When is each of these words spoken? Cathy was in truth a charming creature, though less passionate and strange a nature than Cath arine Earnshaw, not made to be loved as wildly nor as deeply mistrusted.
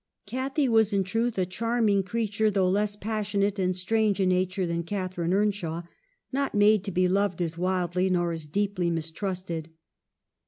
Cathy 0.25 0.67
was 0.67 0.93
in 0.93 1.03
truth 1.03 1.37
a 1.37 1.45
charming 1.45 2.01
creature, 2.01 2.49
though 2.49 2.71
less 2.71 2.95
passionate 2.95 3.59
and 3.59 3.75
strange 3.75 4.19
a 4.19 4.25
nature 4.25 4.65
than 4.65 4.81
Cath 4.81 5.13
arine 5.13 5.31
Earnshaw, 5.31 5.83
not 6.31 6.55
made 6.55 6.83
to 6.85 6.91
be 6.91 7.07
loved 7.07 7.39
as 7.39 7.55
wildly 7.55 8.09
nor 8.09 8.31
as 8.31 8.47
deeply 8.47 8.89
mistrusted. 8.89 9.69